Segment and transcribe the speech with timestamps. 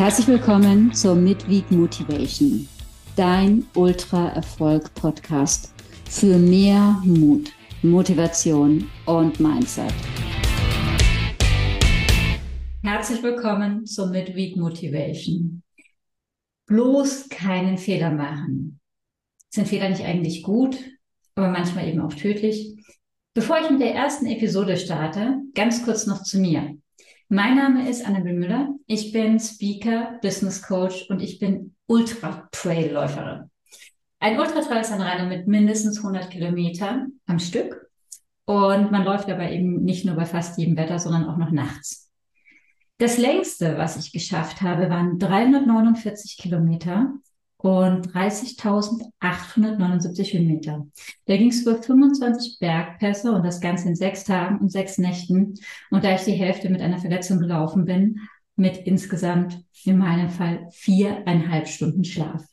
[0.00, 2.66] Herzlich willkommen zur Midweek Motivation,
[3.16, 5.74] dein Ultra-Erfolg-Podcast
[6.08, 9.92] für mehr Mut, Motivation und Mindset.
[12.82, 15.62] Herzlich willkommen zur Midweek Motivation.
[16.64, 18.80] Bloß keinen Fehler machen.
[19.50, 20.78] Sind Fehler nicht eigentlich gut,
[21.34, 22.74] aber manchmal eben auch tödlich?
[23.34, 26.78] Bevor ich mit der ersten Episode starte, ganz kurz noch zu mir.
[27.32, 28.74] Mein Name ist Annabel Müller.
[28.88, 33.48] Ich bin Speaker, Business Coach und ich bin Ultra-Trail-Läuferin.
[34.18, 37.88] Ein Ultratrail ist ein Rennen mit mindestens 100 Kilometer am Stück.
[38.46, 42.10] Und man läuft dabei eben nicht nur bei fast jedem Wetter, sondern auch noch nachts.
[42.98, 47.12] Das längste, was ich geschafft habe, waren 349 Kilometer
[47.62, 50.86] und 30.879 Höhenmeter.
[51.26, 55.56] Da ging es über 25 Bergpässe und das Ganze in sechs Tagen und sechs Nächten.
[55.90, 58.20] Und da ich die Hälfte mit einer Verletzung gelaufen bin,
[58.56, 62.46] mit insgesamt in meinem Fall viereinhalb Stunden Schlaf.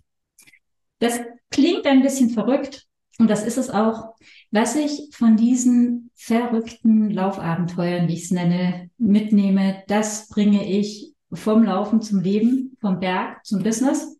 [0.99, 2.85] Das klingt ein bisschen verrückt
[3.17, 4.13] und das ist es auch.
[4.51, 11.63] Was ich von diesen verrückten Laufabenteuern, wie ich es nenne, mitnehme, das bringe ich vom
[11.63, 14.16] Laufen zum Leben, vom Berg zum Business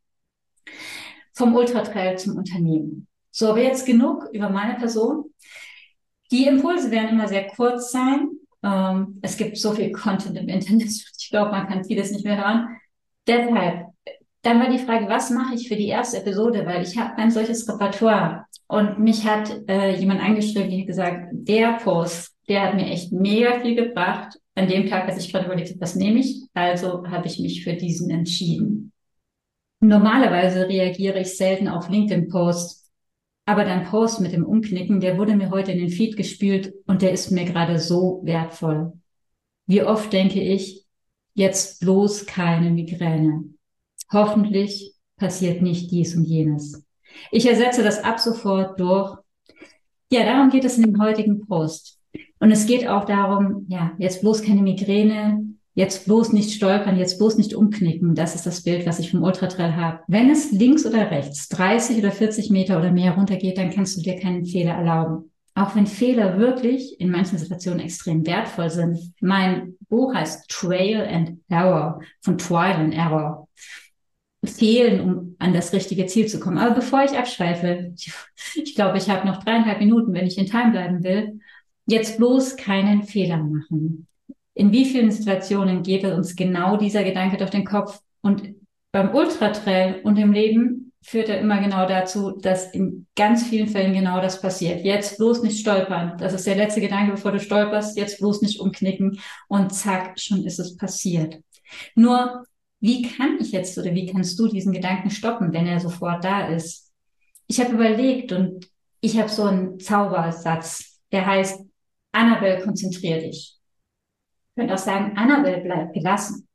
[1.34, 3.08] vom Ultratrail zum Unternehmen.
[3.32, 5.26] So, aber jetzt genug über meine Person.
[6.32, 8.30] Die Impulse werden immer sehr kurz sein.
[8.64, 10.90] Ähm, es gibt so viel Content im Internet.
[11.20, 12.78] Ich glaube, man kann vieles nicht mehr hören.
[13.28, 13.88] Deshalb,
[14.44, 16.66] dann war die Frage, was mache ich für die erste Episode?
[16.66, 18.46] Weil ich habe ein solches Repertoire.
[18.68, 23.12] Und mich hat äh, jemand angeschrieben, die hat gesagt, der Post, der hat mir echt
[23.12, 24.40] mega viel gebracht.
[24.56, 26.48] An dem Tag, als ich gerade überlegt habe, was nehme ich?
[26.54, 28.94] Also habe ich mich für diesen entschieden.
[29.80, 32.92] Normalerweise reagiere ich selten auf LinkedIn-Posts,
[33.46, 37.02] aber dein Post mit dem Umknicken, der wurde mir heute in den Feed gespielt und
[37.02, 38.94] der ist mir gerade so wertvoll.
[39.68, 40.86] Wie oft denke ich,
[41.34, 43.46] jetzt bloß keine Migräne.
[44.12, 46.86] Hoffentlich passiert nicht dies und jenes.
[47.32, 49.18] Ich ersetze das ab sofort durch.
[50.12, 52.00] Ja, darum geht es in dem heutigen Post.
[52.40, 55.47] Und es geht auch darum, ja, jetzt bloß keine Migräne,
[55.78, 58.16] jetzt bloß nicht stolpern, jetzt bloß nicht umknicken.
[58.16, 60.00] Das ist das Bild, was ich vom Ultratrail habe.
[60.08, 64.02] Wenn es links oder rechts 30 oder 40 Meter oder mehr runtergeht, dann kannst du
[64.02, 65.32] dir keinen Fehler erlauben.
[65.54, 69.14] Auch wenn Fehler wirklich in manchen Situationen extrem wertvoll sind.
[69.22, 73.48] Mein Buch heißt Trail and Error von Trial and Error.
[74.44, 76.58] Fehlen, um an das richtige Ziel zu kommen.
[76.58, 77.94] Aber bevor ich abschweife,
[78.56, 81.40] ich, glaube, ich habe noch dreieinhalb Minuten, wenn ich in Time bleiben will,
[81.86, 84.08] jetzt bloß keinen Fehler machen
[84.58, 88.00] in wie vielen Situationen geht uns genau dieser Gedanke durch den Kopf?
[88.22, 88.56] Und
[88.92, 93.94] beim Ultratrail und im Leben führt er immer genau dazu, dass in ganz vielen Fällen
[93.94, 94.84] genau das passiert.
[94.84, 96.18] Jetzt bloß nicht stolpern.
[96.18, 97.96] Das ist der letzte Gedanke, bevor du stolperst.
[97.98, 99.20] Jetzt bloß nicht umknicken.
[99.48, 101.40] Und zack, schon ist es passiert.
[101.94, 102.44] Nur,
[102.80, 106.48] wie kann ich jetzt oder wie kannst du diesen Gedanken stoppen, wenn er sofort da
[106.48, 106.92] ist?
[107.46, 108.68] Ich habe überlegt und
[109.02, 111.62] ich habe so einen Zaubersatz, der heißt,
[112.12, 113.57] Annabelle, konzentrier dich
[114.58, 116.48] könnte auch sagen, Annabelle bleibt gelassen.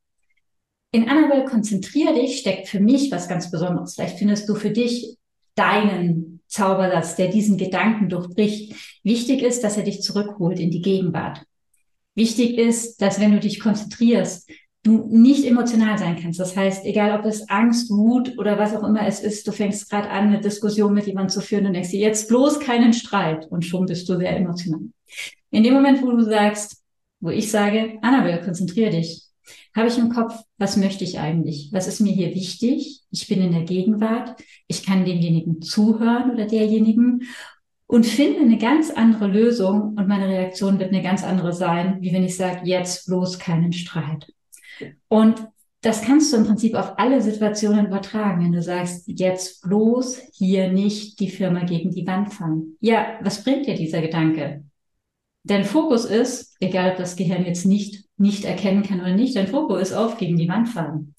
[0.90, 3.94] In Annabelle konzentrier dich steckt für mich was ganz Besonderes.
[3.94, 5.16] Vielleicht findest du für dich
[5.54, 8.74] deinen Zaubersatz, der diesen Gedanken durchbricht.
[9.02, 11.42] Wichtig ist, dass er dich zurückholt in die Gegenwart.
[12.14, 14.50] Wichtig ist, dass wenn du dich konzentrierst,
[14.82, 16.40] du nicht emotional sein kannst.
[16.40, 19.88] Das heißt, egal ob es Angst, Wut oder was auch immer es ist, du fängst
[19.88, 23.46] gerade an, eine Diskussion mit jemandem zu führen und denkst dir jetzt bloß keinen Streit
[23.50, 24.80] und schon bist du sehr emotional.
[25.50, 26.81] In dem Moment, wo du sagst,
[27.22, 29.22] wo ich sage, Annabelle, konzentriere dich.
[29.74, 31.70] Habe ich im Kopf, was möchte ich eigentlich?
[31.72, 33.00] Was ist mir hier wichtig?
[33.10, 34.42] Ich bin in der Gegenwart.
[34.66, 37.22] Ich kann demjenigen zuhören oder derjenigen
[37.86, 42.12] und finde eine ganz andere Lösung und meine Reaktion wird eine ganz andere sein, wie
[42.12, 44.32] wenn ich sage, jetzt bloß keinen Streit.
[45.08, 45.46] Und
[45.82, 50.72] das kannst du im Prinzip auf alle Situationen übertragen, wenn du sagst, jetzt bloß hier
[50.72, 52.76] nicht die Firma gegen die Wand fahren.
[52.80, 54.64] Ja, was bringt dir dieser Gedanke?
[55.44, 59.48] Dein Fokus ist, egal ob das Gehirn jetzt nicht, nicht erkennen kann oder nicht, dein
[59.48, 61.14] Fokus ist auf gegen die Wand fahren.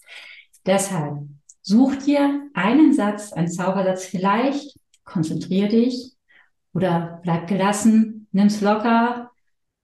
[0.65, 1.17] Deshalb
[1.61, 6.13] such dir einen Satz, einen Zaubersatz vielleicht, konzentrier dich
[6.73, 9.31] oder bleib gelassen, nimm's locker,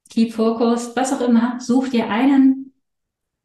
[0.09, 1.59] keep focused, was auch immer.
[1.59, 2.73] Such dir einen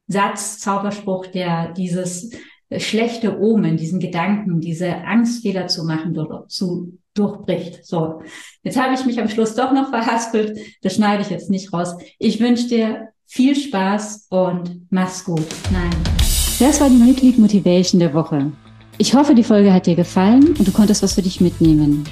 [0.07, 2.31] Satz, Zauberspruch, der dieses
[2.77, 6.17] schlechte Omen, diesen Gedanken, diese Angst, Fehler zu machen,
[6.49, 7.85] zu durchbricht.
[7.85, 8.23] So,
[8.63, 10.59] jetzt habe ich mich am Schluss doch noch verhaspelt.
[10.83, 11.95] Das schneide ich jetzt nicht raus.
[12.19, 15.47] Ich wünsche dir viel Spaß und mach's gut.
[15.73, 15.91] Nein.
[16.59, 18.53] Das war die Mitglied Motivation der Woche.
[18.99, 22.05] Ich hoffe, die Folge hat dir gefallen und du konntest was für dich mitnehmen.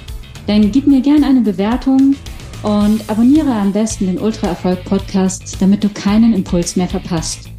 [0.47, 2.15] Dann gib mir gerne eine Bewertung
[2.61, 7.49] und abonniere am besten den Ultra Erfolg Podcast, damit du keinen Impuls mehr verpasst.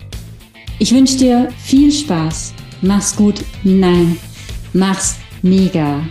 [0.78, 2.52] Ich wünsche dir viel Spaß.
[2.84, 3.42] Mach's gut.
[3.62, 4.18] Nein,
[4.74, 6.02] mach's mega.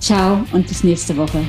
[0.00, 1.44] Ciao und bis nächste Woche.